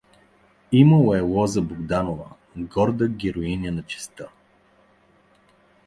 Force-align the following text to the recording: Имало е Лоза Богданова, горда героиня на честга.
Имало 0.71 1.15
е 1.15 1.19
Лоза 1.19 1.61
Богданова, 1.61 2.29
горда 2.57 3.07
героиня 3.07 3.71
на 3.71 3.83
честга. 3.83 4.29